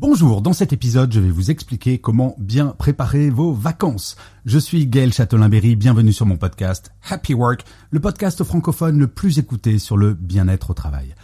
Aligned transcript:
Bonjour, 0.00 0.42
dans 0.42 0.52
cet 0.52 0.72
épisode, 0.72 1.12
je 1.12 1.18
vais 1.18 1.32
vous 1.32 1.50
expliquer 1.50 1.98
comment 1.98 2.36
bien 2.38 2.68
préparer 2.68 3.30
vos 3.30 3.52
vacances. 3.52 4.14
Je 4.46 4.60
suis 4.60 4.86
Gaël 4.86 5.12
Châtelain-Berry, 5.12 5.74
bienvenue 5.74 6.12
sur 6.12 6.24
mon 6.24 6.36
podcast 6.36 6.92
Happy 7.10 7.34
Work, 7.34 7.64
le 7.90 7.98
podcast 7.98 8.44
francophone 8.44 8.96
le 8.96 9.08
plus 9.08 9.40
écouté 9.40 9.80
sur 9.80 9.96
le 9.96 10.14
bien-être 10.14 10.70
au 10.70 10.74
travail. 10.74 11.16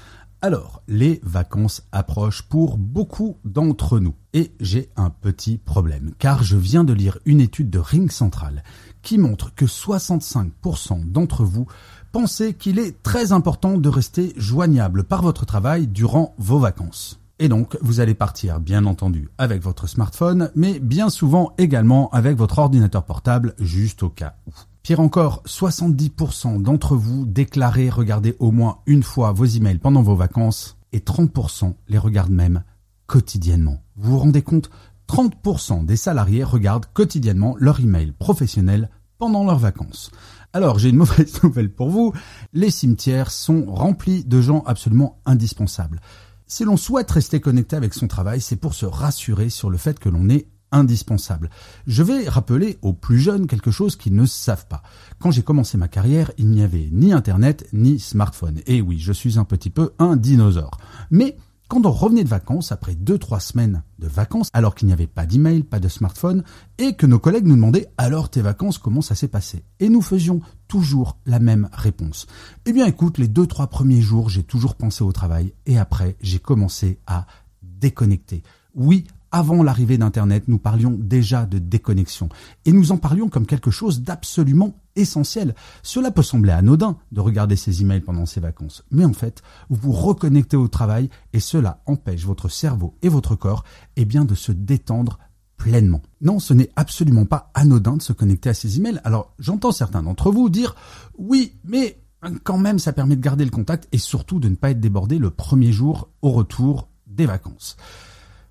Alors, 0.43 0.83
les 0.89 1.21
vacances 1.23 1.85
approchent 1.93 2.43
pour 2.43 2.77
beaucoup 2.77 3.37
d'entre 3.45 4.01
nous. 4.01 4.17
Et 4.33 4.51
j'ai 4.59 4.91
un 4.97 5.11
petit 5.11 5.57
problème, 5.57 6.11
car 6.19 6.43
je 6.43 6.57
viens 6.57 6.83
de 6.83 6.93
lire 6.93 7.19
une 7.27 7.41
étude 7.41 7.71
de 7.71 7.79
Ring 7.79 8.11
Central 8.11 8.65
qui 9.03 9.19
montre 9.19 9.55
que 9.55 9.67
65% 9.67 11.13
d'entre 11.13 11.45
vous 11.45 11.69
pensez 12.11 12.55
qu'il 12.55 12.81
est 12.81 13.01
très 13.05 13.31
important 13.31 13.79
de 13.79 13.89
rester 13.89 14.33
joignable 14.37 15.05
par 15.05 15.23
votre 15.23 15.47
travail 15.47 15.87
durant 15.87 16.35
vos 16.39 16.59
vacances. 16.59 17.21
Et 17.39 17.49
donc, 17.49 17.77
vous 17.81 18.01
allez 18.01 18.15
partir, 18.15 18.61
bien 18.61 18.87
entendu, 18.87 19.29
avec 19.39 19.61
votre 19.61 19.89
smartphone, 19.89 20.51
mais 20.55 20.79
bien 20.79 21.11
souvent 21.11 21.53
également 21.59 22.09
avec 22.11 22.37
votre 22.37 22.59
ordinateur 22.59 23.05
portable, 23.05 23.55
juste 23.59 24.05
au 24.05 24.09
cas 24.09 24.37
où. 24.47 24.53
Pire 24.85 25.01
encore, 25.01 25.43
70% 25.47 26.63
d'entre 26.63 26.95
vous 26.95 27.27
déclarez 27.27 27.91
regarder 27.91 28.37
au 28.39 28.53
moins 28.53 28.79
une 28.87 29.03
fois 29.03 29.33
vos 29.33 29.47
emails 29.47 29.79
pendant 29.79 30.03
vos 30.03 30.15
vacances, 30.15 30.77
et 30.93 30.99
30% 31.01 31.75
les 31.89 31.99
regardent 31.99 32.31
même 32.31 32.63
quotidiennement. 33.07 33.83
Vous 33.97 34.13
vous 34.13 34.19
rendez 34.19 34.43
compte 34.43 34.71
30% 35.09 35.85
des 35.85 35.97
salariés 35.97 36.45
regardent 36.45 36.87
quotidiennement 36.93 37.57
leur 37.59 37.81
email 37.81 38.13
professionnel 38.13 38.91
pendant 39.19 39.45
leurs 39.45 39.59
vacances. 39.59 40.11
Alors 40.53 40.79
j'ai 40.79 40.91
une 40.91 40.97
mauvaise 40.97 41.41
nouvelle 41.43 41.71
pour 41.71 41.91
vous, 41.91 42.13
les 42.53 42.71
cimetières 42.71 43.31
sont 43.31 43.65
remplis 43.67 44.25
de 44.25 44.41
gens 44.41 44.63
absolument 44.67 45.19
indispensables. 45.27 46.01
Si 46.47 46.65
l'on 46.65 46.77
souhaite 46.77 47.11
rester 47.11 47.41
connecté 47.41 47.77
avec 47.77 47.95
son 47.95 48.07
travail, 48.07 48.41
c'est 48.41 48.57
pour 48.57 48.75
se 48.75 48.87
rassurer 48.87 49.49
sur 49.49 49.71
le 49.71 49.79
fait 49.79 49.99
que 49.99 50.09
l'on 50.09 50.29
est 50.29 50.47
indispensable. 50.73 51.51
Je 51.87 52.03
vais 52.03 52.29
rappeler 52.29 52.79
aux 52.83 52.93
plus 52.93 53.19
jeunes 53.19 53.47
quelque 53.47 53.71
chose 53.71 53.97
qu'ils 53.97 54.15
ne 54.15 54.27
savent 54.27 54.67
pas. 54.67 54.83
Quand 55.21 55.31
j'ai 55.31 55.43
commencé 55.43 55.79
ma 55.79 55.89
carrière, 55.89 56.33
il 56.37 56.49
n'y 56.49 56.63
avait 56.63 56.89
ni 56.93 57.13
Internet 57.13 57.67
ni 57.73 57.99
smartphone. 57.99 58.61
Et 58.67 58.83
oui, 58.83 58.99
je 58.99 59.13
suis 59.13 59.39
un 59.39 59.45
petit 59.45 59.71
peu 59.71 59.93
un 59.99 60.17
dinosaure. 60.17 60.79
Mais 61.11 61.37
quand 61.69 61.87
on 61.87 61.91
revenait 61.91 62.25
de 62.25 62.29
vacances, 62.29 62.73
après 62.73 62.95
2-3 62.95 63.41
semaines 63.41 63.83
de 63.99 64.07
vacances, 64.07 64.49
alors 64.53 64.75
qu'il 64.75 64.87
n'y 64.87 64.93
avait 64.93 65.07
pas 65.07 65.27
d'email, 65.27 65.63
pas 65.63 65.81
de 65.81 65.89
smartphone, 65.89 66.45
et 66.79 66.95
que 66.95 67.07
nos 67.07 67.19
collègues 67.19 67.47
nous 67.47 67.57
demandaient 67.57 67.89
alors 67.97 68.29
tes 68.29 68.43
vacances, 68.43 68.79
comment 68.79 69.01
ça 69.01 69.15
s'est 69.15 69.29
passé? 69.29 69.65
Et 69.81 69.89
nous 69.89 70.03
faisions 70.03 70.41
toujours 70.69 71.17
la 71.25 71.39
même 71.39 71.69
réponse. 71.73 72.27
Eh 72.67 72.73
bien 72.73 72.87
écoute, 72.87 73.19
les 73.19 73.29
2-3 73.29 73.69
premiers 73.69 74.03
jours, 74.03 74.29
j'ai 74.29 74.43
toujours 74.43 74.75
pensé 74.75 75.03
au 75.03 75.13
travail, 75.13 75.55
et 75.67 75.79
après, 75.79 76.17
j'ai 76.21 76.39
commencé 76.39 76.99
à 77.07 77.27
déconnecter. 77.63 78.43
Oui, 78.75 79.05
avant 79.33 79.63
l'arrivée 79.63 79.99
d'Internet, 79.99 80.45
nous 80.47 80.59
parlions 80.59 80.97
déjà 80.97 81.47
de 81.47 81.59
déconnexion. 81.59 82.29
Et 82.67 82.73
nous 82.73 82.93
en 82.93 82.99
parlions 82.99 83.29
comme 83.29 83.47
quelque 83.47 83.71
chose 83.71 84.03
d'absolument 84.03 84.77
essentiel. 84.97 85.55
Cela 85.83 86.11
peut 86.11 86.23
sembler 86.23 86.53
anodin 86.53 86.97
de 87.13 87.21
regarder 87.21 87.57
ses 87.57 87.83
emails 87.83 88.01
pendant 88.01 88.27
ses 88.27 88.41
vacances. 88.41 88.85
Mais 88.91 89.05
en 89.05 89.13
fait, 89.13 89.43
vous 89.69 89.93
vous 89.93 89.93
reconnectez 89.93 90.57
au 90.57 90.69
travail 90.69 91.09
et 91.33 91.41
cela 91.41 91.83
empêche 91.87 92.25
votre 92.25 92.49
cerveau 92.49 92.97
et 93.03 93.09
votre 93.09 93.37
corps, 93.37 93.65
eh 93.97 94.05
bien, 94.05 94.25
de 94.25 94.35
se 94.35 94.53
détendre 94.53 95.19
pleinement. 95.57 96.03
Non, 96.21 96.39
ce 96.39 96.55
n'est 96.55 96.71
absolument 96.77 97.27
pas 97.27 97.51
anodin 97.55 97.97
de 97.97 98.03
se 98.03 98.13
connecter 98.13 98.51
à 98.51 98.55
ses 98.55 98.79
emails. 98.79 99.01
Alors, 99.05 99.35
j'entends 99.39 99.73
certains 99.73 100.03
d'entre 100.03 100.31
vous 100.31 100.49
dire, 100.49 100.75
oui, 101.17 101.59
mais 101.65 102.01
quand 102.43 102.59
même, 102.59 102.79
ça 102.79 102.93
permet 102.93 103.17
de 103.17 103.21
garder 103.21 103.45
le 103.45 103.51
contact 103.51 103.89
et 103.93 103.99
surtout 103.99 104.41
de 104.41 104.49
ne 104.49 104.57
pas 104.57 104.71
être 104.71 104.81
débordé 104.81 105.19
le 105.19 105.31
premier 105.31 105.73
jour 105.73 106.09
au 106.23 106.31
retour 106.31 106.89
des 107.07 107.27
vacances. 107.27 107.77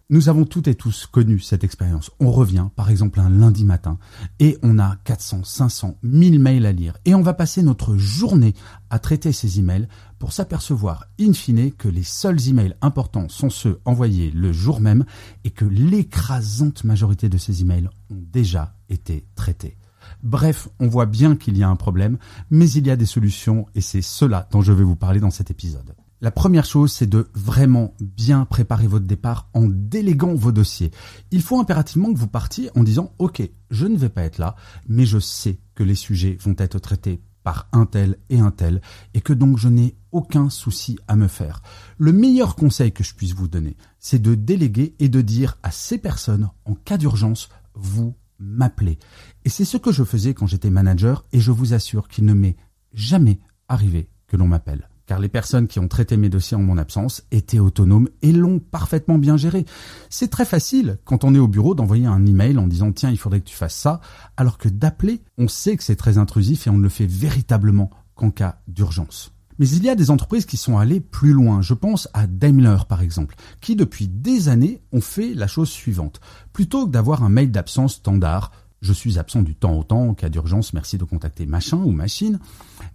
Nous 0.09 0.27
avons 0.27 0.43
toutes 0.43 0.67
et 0.67 0.75
tous 0.75 1.07
connu 1.07 1.39
cette 1.39 1.63
expérience. 1.63 2.11
On 2.19 2.29
revient, 2.29 2.67
par 2.75 2.89
exemple, 2.89 3.21
un 3.21 3.29
lundi 3.29 3.63
matin 3.63 3.97
et 4.39 4.57
on 4.61 4.77
a 4.77 4.97
400, 5.05 5.45
500, 5.45 5.97
1000 6.03 6.39
mails 6.39 6.65
à 6.65 6.73
lire 6.73 6.97
et 7.05 7.15
on 7.15 7.21
va 7.21 7.33
passer 7.33 7.63
notre 7.63 7.95
journée 7.95 8.53
à 8.89 8.99
traiter 8.99 9.31
ces 9.31 9.59
emails 9.59 9.87
pour 10.19 10.33
s'apercevoir, 10.33 11.05
in 11.19 11.31
fine, 11.31 11.71
que 11.71 11.87
les 11.87 12.03
seuls 12.03 12.49
emails 12.49 12.75
importants 12.81 13.29
sont 13.29 13.49
ceux 13.49 13.79
envoyés 13.85 14.29
le 14.31 14.51
jour 14.51 14.81
même 14.81 15.05
et 15.45 15.51
que 15.51 15.65
l'écrasante 15.65 16.83
majorité 16.83 17.29
de 17.29 17.37
ces 17.37 17.61
emails 17.61 17.89
ont 18.09 18.21
déjà 18.31 18.75
été 18.89 19.25
traités. 19.35 19.77
Bref, 20.21 20.67
on 20.79 20.87
voit 20.89 21.05
bien 21.05 21.37
qu'il 21.37 21.57
y 21.57 21.63
a 21.63 21.69
un 21.69 21.77
problème, 21.77 22.17
mais 22.51 22.69
il 22.69 22.85
y 22.85 22.91
a 22.91 22.97
des 22.97 23.05
solutions 23.05 23.67
et 23.73 23.81
c'est 23.81 24.01
cela 24.01 24.49
dont 24.51 24.61
je 24.61 24.73
vais 24.73 24.83
vous 24.83 24.97
parler 24.97 25.21
dans 25.21 25.31
cet 25.31 25.49
épisode. 25.49 25.95
La 26.23 26.31
première 26.31 26.63
chose, 26.63 26.93
c'est 26.93 27.09
de 27.09 27.27
vraiment 27.33 27.95
bien 27.99 28.45
préparer 28.45 28.87
votre 28.87 29.05
départ 29.05 29.49
en 29.53 29.67
déléguant 29.67 30.33
vos 30.33 30.53
dossiers. 30.53 30.89
Il 31.31 31.41
faut 31.41 31.59
impérativement 31.59 32.13
que 32.13 32.17
vous 32.17 32.29
partiez 32.29 32.69
en 32.77 32.83
disant, 32.83 33.13
OK, 33.19 33.41
je 33.69 33.85
ne 33.87 33.97
vais 33.97 34.07
pas 34.07 34.21
être 34.21 34.37
là, 34.37 34.55
mais 34.87 35.05
je 35.05 35.19
sais 35.19 35.59
que 35.75 35.83
les 35.83 35.95
sujets 35.95 36.37
vont 36.39 36.55
être 36.59 36.79
traités 36.79 37.21
par 37.43 37.67
un 37.73 37.85
tel 37.85 38.15
et 38.29 38.39
un 38.39 38.51
tel, 38.51 38.79
et 39.13 39.19
que 39.19 39.33
donc 39.33 39.57
je 39.57 39.67
n'ai 39.67 39.97
aucun 40.13 40.49
souci 40.49 40.97
à 41.09 41.17
me 41.17 41.27
faire. 41.27 41.61
Le 41.97 42.13
meilleur 42.13 42.55
conseil 42.55 42.93
que 42.93 43.03
je 43.03 43.15
puisse 43.15 43.33
vous 43.33 43.49
donner, 43.49 43.75
c'est 43.99 44.21
de 44.21 44.33
déléguer 44.33 44.95
et 44.99 45.09
de 45.09 45.19
dire 45.19 45.57
à 45.61 45.71
ces 45.71 45.97
personnes, 45.97 46.49
en 46.63 46.73
cas 46.73 46.97
d'urgence, 46.97 47.49
vous 47.73 48.15
m'appelez. 48.39 48.97
Et 49.43 49.49
c'est 49.49 49.65
ce 49.65 49.75
que 49.75 49.91
je 49.91 50.05
faisais 50.05 50.33
quand 50.33 50.47
j'étais 50.47 50.69
manager, 50.69 51.25
et 51.33 51.41
je 51.41 51.51
vous 51.51 51.73
assure 51.73 52.07
qu'il 52.07 52.23
ne 52.23 52.33
m'est 52.33 52.55
jamais 52.93 53.41
arrivé 53.67 54.07
que 54.27 54.37
l'on 54.37 54.47
m'appelle 54.47 54.87
car 55.13 55.19
les 55.19 55.29
personnes 55.29 55.67
qui 55.67 55.77
ont 55.77 55.87
traité 55.87 56.17
mes 56.17 56.29
dossiers 56.29 56.57
en 56.57 56.63
mon 56.63 56.79
absence 56.79 57.21
étaient 57.29 57.59
autonomes 57.59 58.09
et 58.23 58.31
l'ont 58.31 58.57
parfaitement 58.57 59.19
bien 59.19 59.37
géré. 59.37 59.63
C'est 60.09 60.31
très 60.31 60.43
facile 60.43 60.97
quand 61.05 61.23
on 61.23 61.35
est 61.35 61.39
au 61.39 61.47
bureau 61.47 61.75
d'envoyer 61.75 62.07
un 62.07 62.25
email 62.25 62.57
en 62.57 62.65
disant 62.65 62.91
tiens 62.91 63.11
il 63.11 63.19
faudrait 63.19 63.39
que 63.39 63.47
tu 63.47 63.55
fasses 63.55 63.75
ça, 63.75 64.01
alors 64.37 64.57
que 64.57 64.69
d'appeler, 64.69 65.21
on 65.37 65.47
sait 65.47 65.77
que 65.77 65.83
c'est 65.83 65.95
très 65.95 66.17
intrusif 66.17 66.65
et 66.65 66.71
on 66.71 66.79
ne 66.79 66.81
le 66.81 66.89
fait 66.89 67.05
véritablement 67.05 67.91
qu'en 68.15 68.31
cas 68.31 68.57
d'urgence. 68.67 69.31
Mais 69.59 69.69
il 69.69 69.83
y 69.83 69.89
a 69.89 69.93
des 69.93 70.09
entreprises 70.09 70.47
qui 70.47 70.57
sont 70.57 70.79
allées 70.79 70.99
plus 70.99 71.31
loin. 71.31 71.61
Je 71.61 71.75
pense 71.75 72.09
à 72.15 72.25
Daimler, 72.25 72.77
par 72.89 73.03
exemple, 73.03 73.35
qui 73.61 73.75
depuis 73.75 74.07
des 74.07 74.49
années 74.49 74.81
ont 74.93 75.01
fait 75.01 75.35
la 75.35 75.45
chose 75.45 75.69
suivante. 75.69 76.21
Plutôt 76.53 76.87
que 76.87 76.91
d'avoir 76.91 77.23
un 77.23 77.29
mail 77.29 77.51
d'absence 77.51 77.93
standard, 77.97 78.51
je 78.83 78.93
suis 78.93 79.17
absent 79.17 79.41
du 79.41 79.55
temps 79.55 79.77
au 79.77 79.83
temps, 79.83 80.09
en 80.09 80.13
cas 80.13 80.29
d'urgence, 80.29 80.73
merci 80.73 80.97
de 80.97 81.05
contacter 81.05 81.45
machin 81.45 81.77
ou 81.77 81.91
machine, 81.91 82.39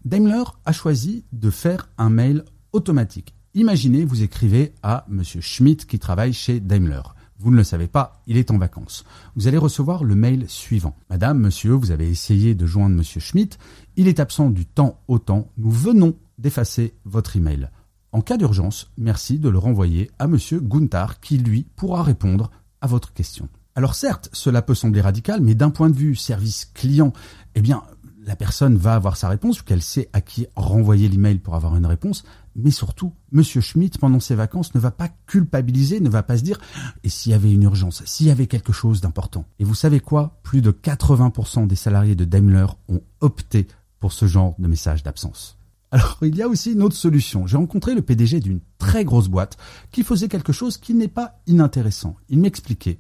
Daimler 0.05 0.45
a 0.67 0.73
choisi 0.73 1.25
de 1.33 1.51
faire 1.51 1.89
un 1.97 2.11
mail 2.11 2.45
automatique. 2.73 3.35
Imaginez, 3.55 4.05
vous 4.05 4.23
écrivez 4.23 4.75
à 4.83 5.07
Monsieur 5.09 5.41
Schmidt 5.41 5.87
qui 5.87 5.99
travaille 5.99 6.35
chez 6.35 6.61
Daimler. 6.61 7.01
Vous 7.39 7.51
ne 7.51 7.57
le 7.57 7.65
savez 7.65 7.87
pas, 7.87 8.23
il 8.27 8.37
est 8.37 8.51
en 8.51 8.59
vacances. 8.59 9.05
Vous 9.35 9.49
allez 9.49 9.57
recevoir 9.57 10.05
le 10.05 10.15
mail 10.15 10.45
suivant. 10.49 10.95
Madame, 11.09 11.39
monsieur, 11.39 11.73
vous 11.73 11.91
avez 11.91 12.11
essayé 12.11 12.55
de 12.55 12.67
joindre 12.67 12.97
monsieur 12.97 13.21
Schmidt. 13.21 13.57
Il 13.97 14.09
est 14.09 14.21
absent 14.21 14.51
du 14.51 14.67
temps 14.67 15.01
au 15.09 15.19
temps. 15.19 15.51
Nous 15.57 15.71
venons 15.71 16.17
d'effacer 16.37 16.95
votre 17.05 17.37
email. 17.37 17.71
En 18.13 18.21
cas 18.21 18.37
d'urgence, 18.37 18.91
merci 18.99 19.39
de 19.39 19.49
le 19.49 19.59
renvoyer 19.59 20.11
à 20.19 20.27
monsieur 20.27 20.61
Gunther 20.61 21.21
qui, 21.21 21.39
lui, 21.39 21.67
pourra 21.77 22.03
répondre 22.03 22.51
à 22.81 22.87
votre 22.87 23.13
question. 23.13 23.49
Alors 23.79 23.95
certes, 23.95 24.29
cela 24.33 24.61
peut 24.61 24.75
sembler 24.75 25.01
radical, 25.01 25.41
mais 25.41 25.55
d'un 25.55 25.71
point 25.71 25.89
de 25.89 25.95
vue 25.95 26.17
service 26.17 26.69
client, 26.75 27.13
eh 27.55 27.61
bien, 27.61 27.85
la 28.27 28.35
personne 28.35 28.77
va 28.77 28.97
avoir 28.97 29.17
sa 29.17 29.29
réponse, 29.29 29.63
qu'elle 29.63 29.83
sait 29.83 30.09
à 30.13 30.21
qui 30.21 30.49
renvoyer 30.57 31.09
l'email 31.09 31.39
pour 31.39 31.55
avoir 31.55 31.77
une 31.77 31.87
réponse, 31.87 32.25
mais 32.57 32.73
surtout, 32.73 33.13
Monsieur 33.31 33.61
Schmidt, 33.61 33.97
pendant 34.01 34.19
ses 34.19 34.35
vacances, 34.35 34.75
ne 34.75 34.81
va 34.81 34.91
pas 34.91 35.09
culpabiliser, 35.29 36.01
ne 36.01 36.09
va 36.09 36.25
pas 36.25 36.39
se 36.39 36.43
dire 36.43 36.59
et 37.05 37.09
s'il 37.09 37.31
y 37.31 37.37
avait 37.37 37.53
une 37.53 37.63
urgence, 37.63 38.03
s'il 38.05 38.27
y 38.27 38.33
avait 38.33 38.49
quelque 38.49 38.73
chose 38.73 39.01
d'important? 39.01 39.45
Et 39.61 39.65
vous 39.65 39.77
savez 39.77 40.01
quoi? 40.01 40.41
Plus 40.43 40.61
de 40.61 40.73
80% 40.73 41.69
des 41.69 41.77
salariés 41.77 42.17
de 42.17 42.25
Daimler 42.25 42.67
ont 42.89 43.03
opté 43.21 43.69
pour 44.01 44.11
ce 44.11 44.27
genre 44.27 44.57
de 44.59 44.67
message 44.67 45.05
d'absence. 45.05 45.57
Alors, 45.93 46.19
il 46.23 46.35
y 46.35 46.43
a 46.43 46.49
aussi 46.49 46.73
une 46.73 46.83
autre 46.83 46.97
solution. 46.97 47.47
J'ai 47.47 47.57
rencontré 47.57 47.95
le 47.95 48.03
PDG 48.03 48.41
d'une 48.41 48.59
très 48.79 49.05
grosse 49.05 49.29
boîte 49.29 49.57
qui 49.93 50.03
faisait 50.03 50.27
quelque 50.27 50.53
chose 50.53 50.79
qui 50.79 50.95
n'est 50.95 51.07
pas 51.07 51.39
inintéressant. 51.47 52.17
Il 52.29 52.41
m'expliquait 52.41 52.99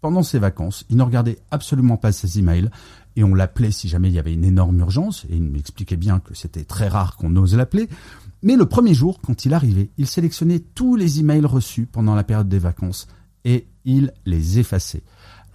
pendant 0.00 0.22
ses 0.22 0.38
vacances, 0.38 0.84
il 0.88 0.96
ne 0.96 1.02
regardait 1.02 1.38
absolument 1.50 1.96
pas 1.96 2.12
ses 2.12 2.38
emails 2.38 2.70
et 3.16 3.24
on 3.24 3.34
l'appelait 3.34 3.72
si 3.72 3.88
jamais 3.88 4.08
il 4.08 4.14
y 4.14 4.18
avait 4.20 4.32
une 4.32 4.44
énorme 4.44 4.78
urgence, 4.78 5.26
et 5.28 5.34
il 5.34 5.42
m'expliquait 5.42 5.96
bien 5.96 6.20
que 6.20 6.34
c'était 6.34 6.64
très 6.64 6.86
rare 6.86 7.16
qu'on 7.16 7.34
ose 7.34 7.56
l'appeler, 7.56 7.88
Mais 8.42 8.54
le 8.54 8.66
premier 8.66 8.94
jour, 8.94 9.18
quand 9.20 9.44
il 9.44 9.52
arrivait, 9.52 9.90
il 9.98 10.06
sélectionnait 10.06 10.60
tous 10.60 10.94
les 10.94 11.18
emails 11.18 11.44
reçus 11.44 11.86
pendant 11.86 12.14
la 12.14 12.22
période 12.22 12.48
des 12.48 12.60
vacances 12.60 13.08
et 13.44 13.66
il 13.84 14.12
les 14.26 14.60
effaçait. 14.60 15.02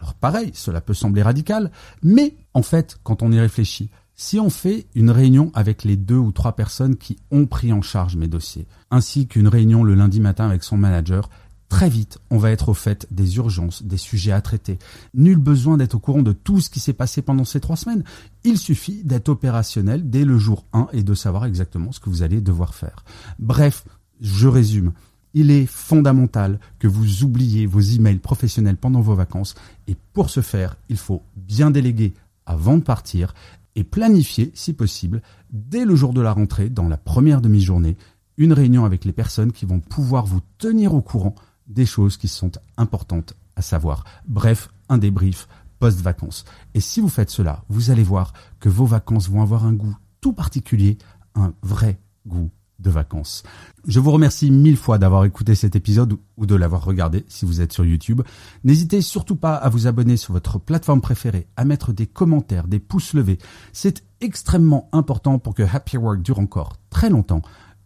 Alors 0.01 0.15
pareil, 0.15 0.51
cela 0.53 0.81
peut 0.81 0.93
sembler 0.93 1.21
radical, 1.21 1.71
mais 2.01 2.35
en 2.53 2.61
fait, 2.61 2.97
quand 3.03 3.23
on 3.23 3.31
y 3.31 3.39
réfléchit, 3.39 3.89
si 4.15 4.39
on 4.39 4.49
fait 4.49 4.85
une 4.95 5.09
réunion 5.09 5.51
avec 5.53 5.85
les 5.85 5.95
deux 5.95 6.17
ou 6.17 6.33
trois 6.33 6.57
personnes 6.57 6.97
qui 6.97 7.17
ont 7.31 7.45
pris 7.45 7.71
en 7.71 7.81
charge 7.81 8.17
mes 8.17 8.27
dossiers, 8.27 8.67
ainsi 8.91 9.27
qu'une 9.27 9.47
réunion 9.47 9.83
le 9.83 9.95
lundi 9.95 10.19
matin 10.19 10.45
avec 10.45 10.63
son 10.63 10.75
manager, 10.75 11.29
très 11.73 11.89
vite, 11.89 12.19
on 12.29 12.37
va 12.37 12.51
être 12.51 12.69
au 12.69 12.75
fait 12.75 13.07
des 13.09 13.37
urgences, 13.37 13.81
des 13.81 13.97
sujets 13.97 14.31
à 14.31 14.41
traiter. 14.41 14.77
Nul 15.15 15.39
besoin 15.39 15.75
d'être 15.75 15.95
au 15.95 15.99
courant 15.99 16.21
de 16.21 16.31
tout 16.31 16.61
ce 16.61 16.69
qui 16.69 16.79
s'est 16.79 16.93
passé 16.93 17.23
pendant 17.23 17.45
ces 17.45 17.59
trois 17.59 17.75
semaines. 17.75 18.03
Il 18.43 18.59
suffit 18.59 19.03
d'être 19.03 19.29
opérationnel 19.29 20.07
dès 20.07 20.23
le 20.23 20.37
jour 20.37 20.65
1 20.73 20.89
et 20.93 21.01
de 21.01 21.15
savoir 21.15 21.45
exactement 21.45 21.91
ce 21.91 21.99
que 21.99 22.11
vous 22.11 22.21
allez 22.21 22.41
devoir 22.41 22.75
faire. 22.75 23.03
Bref, 23.39 23.85
je 24.21 24.47
résume. 24.47 24.91
Il 25.33 25.49
est 25.49 25.65
fondamental 25.65 26.59
que 26.77 26.87
vous 26.87 27.23
oubliez 27.23 27.65
vos 27.65 27.81
emails 27.81 28.19
professionnels 28.19 28.77
pendant 28.77 29.01
vos 29.01 29.15
vacances 29.15 29.55
et 29.87 29.97
pour 30.13 30.29
ce 30.29 30.41
faire, 30.41 30.77
il 30.89 30.97
faut 30.97 31.23
bien 31.35 31.71
déléguer 31.71 32.13
avant 32.45 32.77
de 32.77 32.83
partir 32.83 33.33
et 33.75 33.83
planifier, 33.83 34.51
si 34.53 34.73
possible, 34.73 35.23
dès 35.49 35.85
le 35.85 35.95
jour 35.95 36.13
de 36.13 36.21
la 36.21 36.33
rentrée, 36.33 36.69
dans 36.69 36.87
la 36.87 36.97
première 36.97 37.41
demi-journée, 37.41 37.97
une 38.37 38.53
réunion 38.53 38.85
avec 38.85 39.05
les 39.05 39.11
personnes 39.11 39.51
qui 39.51 39.65
vont 39.65 39.79
pouvoir 39.79 40.27
vous 40.27 40.41
tenir 40.59 40.93
au 40.93 41.01
courant 41.01 41.33
des 41.67 41.85
choses 41.85 42.17
qui 42.17 42.27
sont 42.27 42.51
importantes 42.77 43.33
à 43.55 43.61
savoir. 43.61 44.03
Bref, 44.27 44.69
un 44.89 44.97
débrief 44.97 45.47
post-vacances. 45.79 46.45
Et 46.73 46.79
si 46.79 47.01
vous 47.01 47.09
faites 47.09 47.29
cela, 47.29 47.63
vous 47.69 47.91
allez 47.91 48.03
voir 48.03 48.33
que 48.59 48.69
vos 48.69 48.85
vacances 48.85 49.29
vont 49.29 49.41
avoir 49.41 49.65
un 49.65 49.73
goût 49.73 49.95
tout 50.21 50.33
particulier, 50.33 50.97
un 51.35 51.53
vrai 51.61 51.99
goût 52.25 52.49
de 52.79 52.89
vacances. 52.89 53.43
Je 53.87 53.99
vous 53.99 54.11
remercie 54.11 54.51
mille 54.51 54.77
fois 54.77 54.97
d'avoir 54.97 55.25
écouté 55.25 55.55
cet 55.55 55.75
épisode 55.75 56.17
ou 56.37 56.45
de 56.45 56.55
l'avoir 56.55 56.83
regardé 56.83 57.25
si 57.27 57.45
vous 57.45 57.61
êtes 57.61 57.73
sur 57.73 57.85
YouTube. 57.85 58.21
N'hésitez 58.63 59.01
surtout 59.01 59.35
pas 59.35 59.55
à 59.55 59.69
vous 59.69 59.87
abonner 59.87 60.17
sur 60.17 60.33
votre 60.33 60.59
plateforme 60.59 61.01
préférée, 61.01 61.47
à 61.55 61.65
mettre 61.65 61.93
des 61.93 62.07
commentaires, 62.07 62.67
des 62.67 62.79
pouces 62.79 63.13
levés. 63.13 63.37
C'est 63.71 64.03
extrêmement 64.21 64.89
important 64.91 65.39
pour 65.39 65.53
que 65.53 65.63
Happy 65.63 65.97
Work 65.97 66.21
dure 66.21 66.39
encore 66.39 66.77
très 66.89 67.09
longtemps. 67.09 67.41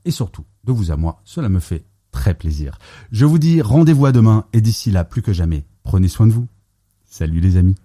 Et 0.05 0.11
surtout, 0.11 0.45
de 0.63 0.71
vous 0.71 0.91
à 0.91 0.97
moi, 0.97 1.21
cela 1.23 1.49
me 1.49 1.59
fait 1.59 1.85
plaisir. 2.33 2.77
Je 3.11 3.25
vous 3.25 3.39
dis 3.39 3.61
rendez-vous 3.61 4.05
à 4.05 4.11
demain 4.11 4.45
et 4.53 4.61
d'ici 4.61 4.91
là, 4.91 5.03
plus 5.03 5.21
que 5.21 5.33
jamais, 5.33 5.65
prenez 5.83 6.07
soin 6.07 6.27
de 6.27 6.33
vous. 6.33 6.47
Salut 7.05 7.39
les 7.39 7.57
amis. 7.57 7.75